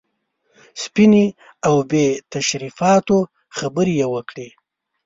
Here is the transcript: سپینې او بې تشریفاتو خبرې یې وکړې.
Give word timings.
سپینې 0.83 1.25
او 1.67 1.75
بې 1.89 2.05
تشریفاتو 2.33 3.17
خبرې 3.57 3.93
یې 4.01 4.07
وکړې. 4.13 4.47